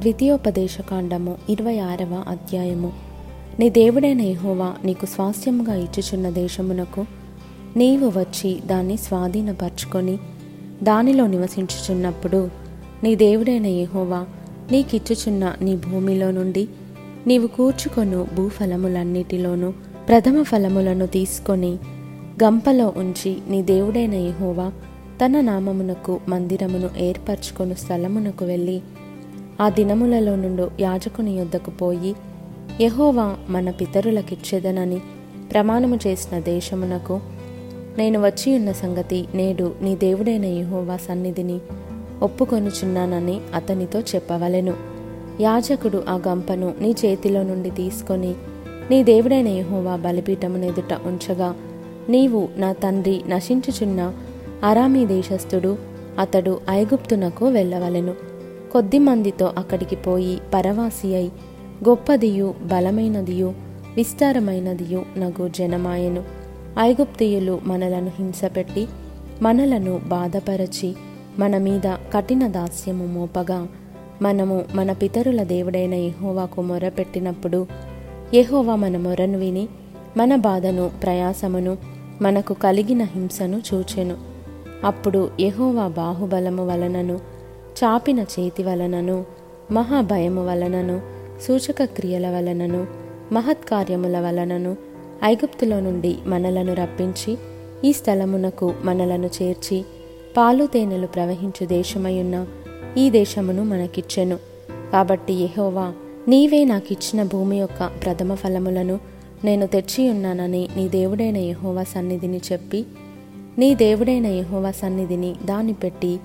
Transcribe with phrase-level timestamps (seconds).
[0.00, 2.92] ద్వితీయోపదేశకాండము ఇరవై ఆరవ అధ్యాయము.
[3.60, 7.06] నీ దేవుడైన యహోవా నీకు స్వాస్థ్యముగా ఇచ్చుచున్న దేశమునకు
[7.76, 10.18] నీవు వచ్చి దాన్ని స్వాధీనపరచుకొని
[10.82, 12.50] దానిలో నివసించుచున్నప్పుడు
[13.02, 14.26] నీ దేవుడైన యెహోవా
[14.72, 16.68] నీకిచ్చుచున్న నీ భూమిలో నుండి
[17.26, 19.70] నీవు కూర్చుకొను భూఫలములన్నిటిలోనూ
[20.08, 21.78] ప్రథమ ఫలములను తీసుకొని
[22.44, 24.72] గంపలో ఉంచి నీ దేవుడైన యెహోవా
[25.24, 28.82] తన నామమునకు మందిరమును ఏర్పరచుకొను స్థలమునకు వెళ్ళి
[29.60, 32.14] ఆ దినములలో నుండి యాజకుని యొద్దకు పోయి
[32.80, 35.00] యహోవా మన పితరులకిచ్చేదనని
[35.52, 37.20] ప్రమాణము చేసిన దేశమునకు
[37.98, 41.58] నేను వచ్చి ఉన్న సంగతి నేడు నీ దేవుడైన యహోవా సన్నిధిని
[42.22, 44.74] ఒప్పుకొనుచున్నానని అతనితో చెప్పవలెను.
[45.40, 48.34] యాజకుడు ఆ గంపను నీ చేతిలో నుండి తీసుకొని
[48.90, 51.54] నీ దేవుడైన యహోవా బలిపీఠమునెదుట ఉంచగా
[52.08, 54.12] నీవు నా తండ్రి నశించుచున్న
[54.64, 55.78] అరామీ దేశస్థుడు
[56.18, 58.29] అతడు ఐగుప్తునకు వెళ్ళవలెను.
[58.72, 61.32] కొద్ది మందితో అక్కడికి పోయి పరవాసి అయి
[61.88, 63.54] గొప్పదియు బలమైనదియు
[63.96, 66.22] విస్తారమైనదియు నగు జనమాయను.
[66.78, 68.88] ఐగుప్తియులు మనలను హింసపెట్టి
[69.42, 70.94] మనలను బాధపరచి
[71.38, 73.68] మన మీద కఠిన దాస్యము మోపగా
[74.22, 77.66] మనము మన పితరుల దేవుడైన ఎహోవాకు మొరపెట్టినప్పుడు
[78.34, 79.68] ఎహోవా మన మొరను విని
[80.16, 81.76] మన బాధను ప్రయాసమును
[82.22, 84.16] మనకు కలిగిన హింసను చూచెను.
[84.84, 87.29] అప్పుడు ఎహోవా బాహుబలము వలనను
[87.84, 89.24] చాపిన చేతి వలనను
[89.72, 91.00] మహాభయము వలనను
[91.48, 92.86] సూచక క్రియల వలనను
[93.32, 94.76] మహత్కార్యముల వలనను
[95.24, 97.38] ఐగుప్తులో నుండి మనలను రప్పించి
[97.84, 99.84] ఈ స్థలమునకు మనలను చేర్చి
[100.36, 102.46] పాలు తేనెలు ప్రవహించు దేశమయున్న
[102.96, 104.38] ఈ దేశమును మనకిచ్చెను.
[104.92, 105.92] కాబట్టి యహోవా
[106.28, 109.00] నీవే నాకిచ్చిన భూమి యొక్క ప్రథమ ఫలములను
[109.44, 112.84] నేను తెచ్చి ఉన్నానని నీ దేవుడైన యహోవా సన్నిధిని చెప్పి
[113.58, 116.20] నీ దేవుడైన యహోవా సన్నిధిని దాన్ని పెట్టి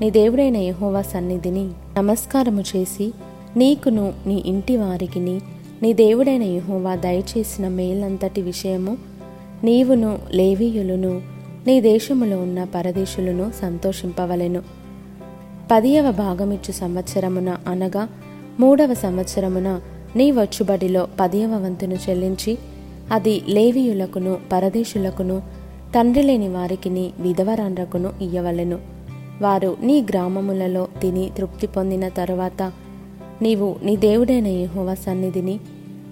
[0.00, 3.12] నీ దేవుడైన యహోవా సన్నిధిని నమస్కారము చేసి
[3.56, 5.40] నీకును నీ ఇంటి వారికిని
[5.82, 8.96] నీ దేవుడైన యహోవా దయచేసిన మేలంతటి విషయము
[9.64, 11.22] నీవును లేవీయులను
[11.66, 14.62] నీ దేశములో ఉన్న పరదేశులను సంతోషింపవలెను.
[15.70, 18.08] పదియవ భాగమిచ్చు సంవత్సరమున అనగా
[18.60, 19.80] మూడవ సంవత్సరమున
[20.16, 22.58] నీ వచ్చుబడిలో పదియవ వంతును చెల్లించి
[23.12, 25.42] అది లేవీయులకును పరదేశులకును
[25.94, 28.95] తండ్రి లేని వారికిని విధవరాండ్రకును ఇయ్యవలెను.
[29.42, 32.72] వారు నీ గ్రామములలో తిని తృప్తి పొందిన తరువాత
[33.42, 35.60] నీవు నీ దేవుడైన యెహోవా సన్నిధిని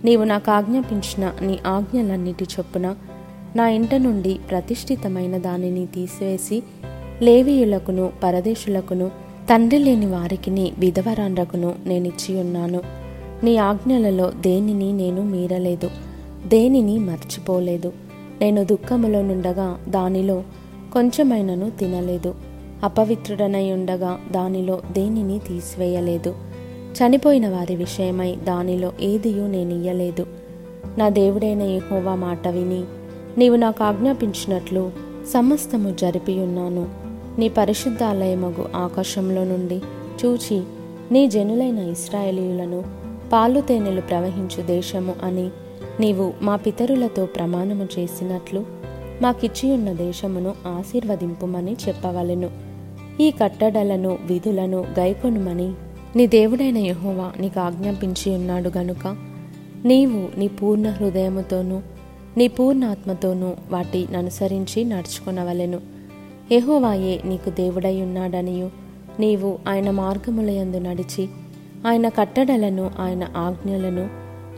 [0.05, 2.95] నీవు నాకు ఆజ్ఞాపించిన నీ ఆజ్ఞలన్నిటి చొప్పున
[3.57, 6.63] నా ఇంట నుండి ప్రతిష్ఠితమైన దానిని తీసివేసి
[7.23, 9.11] లేవీయులకును పరదేశులకును
[9.51, 12.81] తండ్రి లేని వారికిని విధవరాండ్రకును నేనిచ్చి ఉన్నాను.
[13.45, 15.91] నీ ఆజ్ఞలలో దేనిని నేను మీరలేదు
[16.47, 17.93] దేనిని మర్చిపోలేదు.
[18.41, 20.43] నేను దుఃఖములో నుండగా దానిలో
[20.93, 22.35] కొంచెమైనను తినలేదు.
[22.85, 26.35] అపవిత్రుడనై ఉండగా దానిలో దేనిని తీసివేయలేదు.
[26.95, 30.27] చనిపోయిన వారి విషయమై దానిలో ఏదియూ నేనియ్యలేదు.
[30.99, 32.85] నా దేవుడైన యహోవా మాట విని
[33.39, 34.91] నీవు నాకు ఆజ్ఞాపించినట్లు
[35.33, 36.89] సమస్తము జరిపి ఉన్నాను
[37.39, 39.83] నీ పరిశుద్ధాలయమగు ఆకాశంలో నుండి
[40.25, 40.63] చూచి
[41.13, 42.85] నీ జనులైన ఇస్రాయేలీయులను
[43.33, 45.51] పాలు తేనెలు ప్రవహించు దేశము అని
[46.01, 48.65] నీవు మా పితరులతో ప్రమాణము చేసినట్లు
[49.23, 52.74] మాకిచ్చి ఉన్న దేశమును ఆశీర్వదింపుమని చెప్పవలెను.
[53.21, 55.73] ఈ కట్టడలను విధులను గైకొనుమని
[56.17, 59.17] నీ దేవుడైన యహోవా నీకు ఆజ్ఞాపించి ఉన్నాడు గనుక.
[59.85, 61.81] నీవు నీ పూర్ణ హృదయముతోనూ
[62.37, 65.81] నీ పూర్ణాత్మతోనూ వాటిని అనుసరించి నడుచుకొనవలెను.
[66.53, 68.71] యహోవాయే నీకు దేవుడై ఉన్నాడనియు.
[69.21, 71.29] నీవు ఆయన మార్గములయందు నడిచి
[71.87, 74.09] ఆయన కట్టడలను ఆయన ఆజ్ఞలను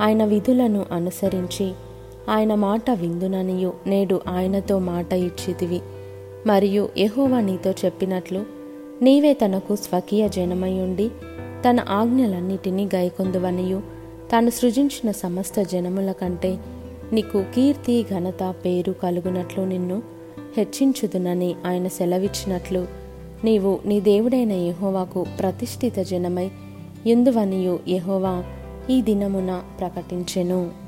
[0.02, 1.72] ఆయన విధులను అనుసరించి
[2.30, 3.72] ఆయన మాట విందుననియు.
[3.86, 5.80] నేడు ఆయనతో మాట ఇచ్చితివి
[6.46, 8.44] మరియు యహోవా నీతో చెప్పినట్లు
[9.02, 11.10] నీవే తనకు స్వకీయ జనమై ఉండి
[11.68, 13.82] తన ఆజ్ఞలన్నిటినీ గైకొందువనియు
[14.32, 16.58] తాను సృజించిన సమస్త జనముల కంటే
[17.12, 20.02] నీకు కీర్తి ఘనత పేరు కలుగునట్లు నిన్ను
[20.56, 22.86] హెచ్చించుదునని ఆయన సెలవిచ్చినట్లు
[23.44, 26.50] నీవు నీ దేవుడైన యహోవాకు ప్రతిష్ఠిత జనమై
[27.06, 28.44] ఎందువనియు యహోవా
[28.90, 30.85] ఈ దినమున ప్రకటించెను.